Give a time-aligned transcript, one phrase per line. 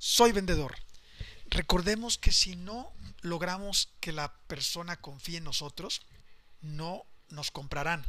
[0.00, 0.74] soy vendedor.
[1.50, 6.00] Recordemos que si no logramos que la persona confíe en nosotros,
[6.62, 8.04] no nos comprarán.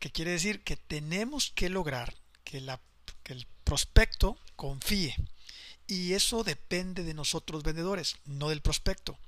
[0.00, 0.62] ¿Qué quiere decir?
[0.64, 2.14] Que tenemos que lograr
[2.44, 2.80] que, la,
[3.22, 5.14] que el prospecto confíe.
[5.86, 9.18] Y eso depende de nosotros vendedores, no del prospecto.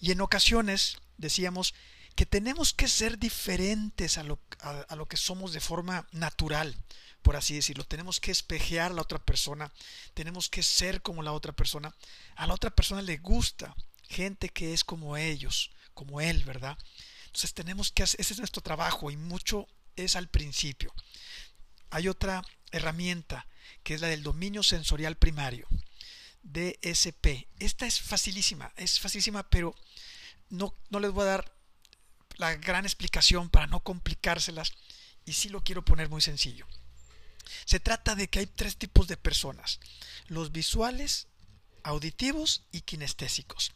[0.00, 1.74] Y en ocasiones decíamos
[2.16, 6.74] que tenemos que ser diferentes a lo, a, lo, que somos de forma natural,
[7.20, 7.84] por así decirlo.
[7.84, 9.70] Tenemos que espejear a la otra persona,
[10.14, 11.94] tenemos que ser como la otra persona.
[12.34, 13.76] A la otra persona le gusta
[14.08, 16.78] gente que es como ellos, como él, ¿verdad?
[17.26, 20.94] Entonces tenemos que hacer, ese es nuestro trabajo y mucho es al principio.
[21.90, 23.46] Hay otra herramienta
[23.82, 25.68] que es la del dominio sensorial primario.
[26.42, 27.46] DSP.
[27.58, 29.74] Esta es facilísima, es facilísima, pero
[30.48, 31.55] no, no les voy a dar
[32.36, 34.72] la gran explicación para no complicárselas
[35.24, 36.66] y sí lo quiero poner muy sencillo.
[37.64, 39.80] Se trata de que hay tres tipos de personas,
[40.26, 41.28] los visuales,
[41.82, 43.72] auditivos y kinestésicos.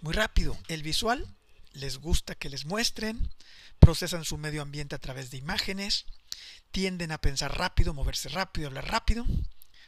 [0.00, 1.26] Muy rápido, el visual
[1.72, 3.30] les gusta que les muestren,
[3.78, 6.06] procesan su medio ambiente a través de imágenes,
[6.70, 9.26] tienden a pensar rápido, moverse rápido, hablar rápido,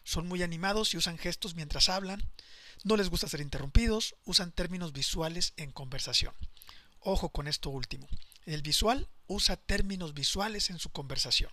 [0.04, 2.22] son muy animados y usan gestos mientras hablan,
[2.84, 6.34] no les gusta ser interrumpidos, usan términos visuales en conversación.
[7.04, 8.06] Ojo con esto último.
[8.46, 11.50] El visual usa términos visuales en su conversación.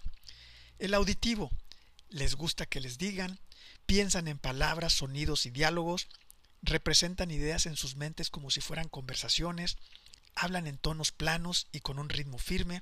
[0.77, 1.51] El auditivo
[2.09, 3.39] les gusta que les digan,
[3.87, 6.07] piensan en palabras, sonidos y diálogos,
[6.61, 9.77] representan ideas en sus mentes como si fueran conversaciones,
[10.35, 12.81] hablan en tonos planos y con un ritmo firme,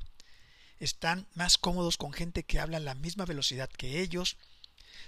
[0.80, 4.38] están más cómodos con gente que habla a la misma velocidad que ellos,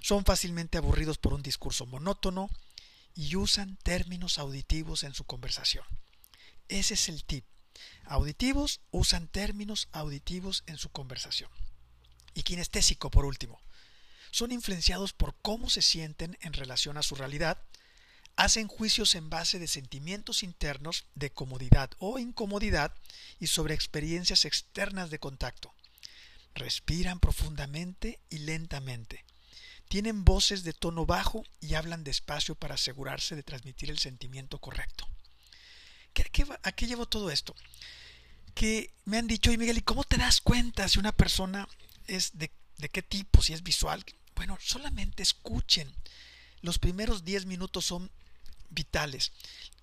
[0.01, 2.49] son fácilmente aburridos por un discurso monótono
[3.15, 5.83] y usan términos auditivos en su conversación.
[6.69, 7.45] Ese es el tip.
[8.05, 11.49] Auditivos usan términos auditivos en su conversación.
[12.35, 13.59] Y kinestésico, por último.
[14.31, 17.57] Son influenciados por cómo se sienten en relación a su realidad,
[18.35, 22.93] hacen juicios en base de sentimientos internos de comodidad o incomodidad
[23.39, 25.73] y sobre experiencias externas de contacto.
[26.53, 29.25] Respiran profundamente y lentamente.
[29.87, 35.07] Tienen voces de tono bajo y hablan despacio para asegurarse de transmitir el sentimiento correcto.
[36.63, 37.55] ¿A qué llevo todo esto?
[38.53, 41.67] Que me han dicho, y Miguel, ¿y cómo te das cuenta si una persona
[42.07, 44.03] es de, de qué tipo, si es visual?
[44.35, 45.93] Bueno, solamente escuchen.
[46.61, 48.11] Los primeros 10 minutos son
[48.69, 49.31] vitales.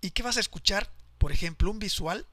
[0.01, 0.93] ¿Y qué vas a escuchar?
[1.19, 2.27] Por ejemplo, un visual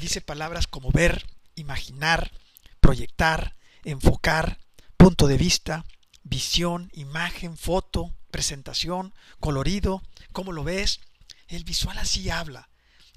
[0.00, 2.32] dice palabras como ver, imaginar,
[2.80, 4.58] proyectar, enfocar,
[4.96, 5.84] punto de vista,
[6.22, 11.00] visión, imagen, foto, presentación, colorido, cómo lo ves.
[11.48, 12.69] El visual así habla,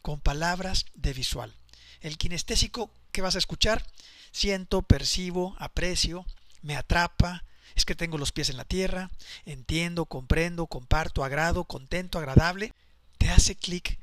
[0.03, 1.55] con palabras de visual.
[2.01, 3.87] El kinestésico, ¿qué vas a escuchar?
[4.31, 6.25] Siento, percibo, aprecio,
[6.61, 9.09] me atrapa, es que tengo los pies en la tierra,
[9.45, 12.73] entiendo, comprendo, comparto, agrado, contento, agradable.
[13.17, 13.97] Te hace clic,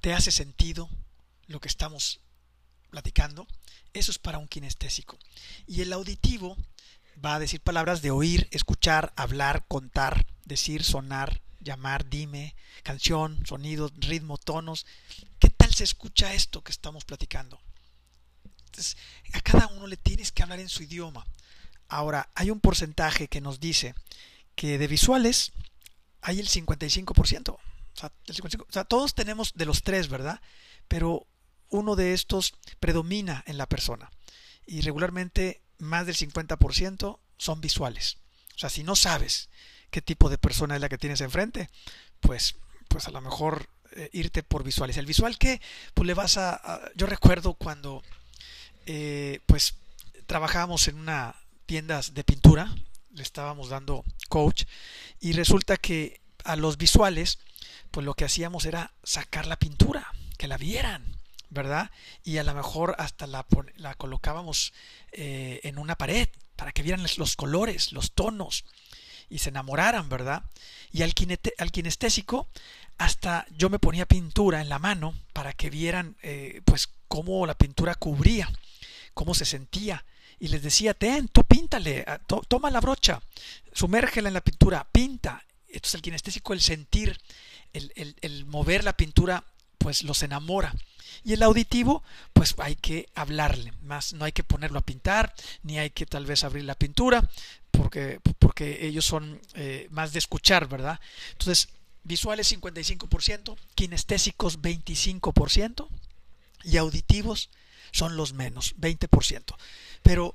[0.00, 0.88] te hace sentido
[1.46, 2.20] lo que estamos
[2.90, 3.48] platicando.
[3.94, 5.18] Eso es para un kinestésico.
[5.66, 6.56] Y el auditivo
[7.24, 13.90] va a decir palabras de oír, escuchar, hablar, contar, decir, sonar, llamar, dime, canción, sonido,
[13.96, 14.86] ritmo, tonos.
[15.78, 17.60] ¿Qué tal se escucha esto que estamos platicando?
[19.32, 21.24] A cada uno le tienes que hablar en su idioma.
[21.86, 23.94] Ahora, hay un porcentaje que nos dice
[24.56, 25.52] que de visuales
[26.20, 27.50] hay el 55%.
[27.50, 27.60] O
[27.94, 30.40] sea, el 55%, o sea, todos tenemos de los tres, ¿verdad?
[30.88, 31.28] Pero
[31.68, 34.10] uno de estos predomina en la persona.
[34.66, 38.18] Y regularmente más del 50% son visuales.
[38.56, 39.48] O sea, si no sabes
[39.92, 41.70] qué tipo de persona es la que tienes enfrente,
[42.18, 42.56] pues,
[42.88, 44.96] pues a lo mejor eh, irte por visuales.
[44.96, 45.60] El visual que
[45.92, 48.04] pues le vas a, yo recuerdo cuando
[48.86, 49.74] eh, pues
[50.26, 51.34] trabajábamos en una
[51.66, 52.72] tienda de pintura,
[53.12, 54.64] le estábamos dando coach
[55.20, 57.40] y resulta que a los visuales
[57.90, 61.18] pues lo que hacíamos era sacar la pintura, que la vieran.
[61.50, 61.90] ¿verdad?
[62.24, 64.74] Y a lo mejor hasta la, la colocábamos
[65.12, 68.64] eh, en una pared para que vieran los colores, los tonos
[69.28, 70.44] y se enamoraran, ¿verdad?
[70.92, 71.14] Y al,
[71.58, 72.48] al kinestésico,
[72.96, 77.54] hasta yo me ponía pintura en la mano para que vieran, eh, pues, cómo la
[77.56, 78.50] pintura cubría,
[79.14, 80.04] cómo se sentía.
[80.38, 82.04] Y les decía, ten, tú píntale,
[82.48, 83.20] toma la brocha,
[83.72, 85.44] sumérgela en la pintura, pinta.
[85.66, 87.18] Entonces el kinestésico, el sentir,
[87.72, 89.44] el, el, el mover la pintura,
[89.78, 90.74] pues los enamora.
[91.24, 92.02] Y el auditivo,
[92.32, 96.26] pues hay que hablarle, más no hay que ponerlo a pintar, ni hay que tal
[96.26, 97.28] vez abrir la pintura,
[97.78, 101.00] porque, porque ellos son eh, más de escuchar, ¿verdad?
[101.32, 101.68] Entonces,
[102.02, 105.88] visuales 55%, kinestésicos 25%
[106.64, 107.50] y auditivos
[107.92, 109.54] son los menos, 20%.
[110.02, 110.34] Pero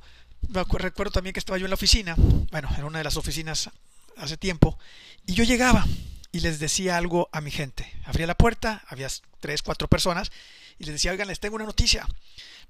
[0.50, 3.70] recuerdo también que estaba yo en la oficina, bueno, en una de las oficinas
[4.18, 4.80] hace tiempo,
[5.26, 5.86] y yo llegaba
[6.32, 7.92] y les decía algo a mi gente.
[8.06, 9.10] Abría la puerta, había
[9.40, 10.32] tres, cuatro personas
[10.80, 12.08] y les decía, oigan, les tengo una noticia.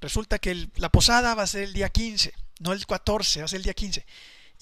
[0.01, 3.47] Resulta que la posada va a ser el día 15, no el 14, va a
[3.47, 4.05] ser el día 15.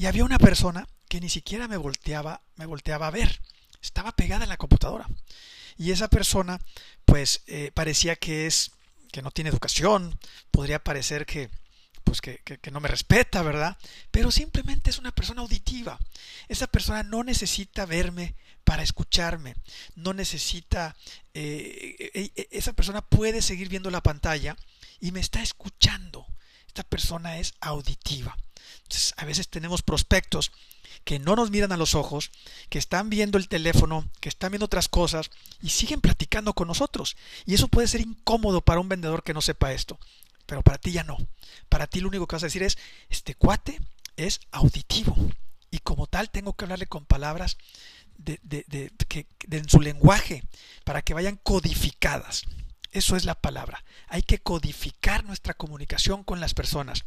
[0.01, 3.39] Y había una persona que ni siquiera me volteaba, me volteaba a ver.
[3.83, 5.07] Estaba pegada en la computadora.
[5.77, 6.59] Y esa persona,
[7.05, 8.71] pues, eh, parecía que es,
[9.11, 10.17] que no tiene educación,
[10.49, 11.51] podría parecer que,
[12.03, 13.77] pues que, no me respeta, ¿verdad?
[14.09, 15.99] Pero simplemente es una persona auditiva.
[16.47, 18.33] Esa persona no necesita verme
[18.63, 19.53] para escucharme,
[19.93, 20.95] no necesita,
[21.35, 24.57] eh, eh, esa persona puede seguir viendo la pantalla
[24.99, 26.25] y me está escuchando.
[26.71, 28.37] Esta persona es auditiva.
[28.83, 30.53] Entonces, a veces tenemos prospectos
[31.03, 32.31] que no nos miran a los ojos,
[32.69, 35.31] que están viendo el teléfono, que están viendo otras cosas
[35.61, 37.17] y siguen platicando con nosotros.
[37.45, 39.99] Y eso puede ser incómodo para un vendedor que no sepa esto,
[40.45, 41.17] pero para ti ya no.
[41.67, 42.77] Para ti lo único que vas a decir es,
[43.09, 43.81] este cuate
[44.15, 45.17] es auditivo
[45.71, 47.57] y como tal tengo que hablarle con palabras
[48.17, 48.39] de,
[49.51, 50.45] en su lenguaje
[50.85, 52.43] para que vayan codificadas.
[52.91, 53.83] Eso es la palabra.
[54.07, 57.05] Hay que codificar nuestra comunicación con las personas.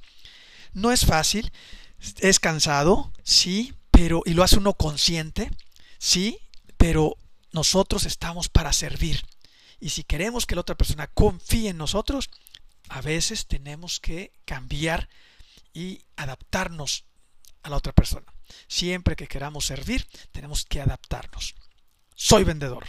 [0.73, 1.53] No es fácil,
[2.21, 5.51] es cansado, sí, pero y lo hace uno consciente,
[5.99, 6.39] sí,
[6.77, 7.17] pero
[7.53, 9.25] nosotros estamos para servir.
[9.79, 12.31] Y si queremos que la otra persona confíe en nosotros,
[12.89, 15.09] a veces tenemos que cambiar
[15.73, 17.05] y adaptarnos
[17.63, 18.27] a la otra persona.
[18.69, 21.55] Siempre que queramos servir, tenemos que adaptarnos.
[22.15, 22.87] Soy vendedor.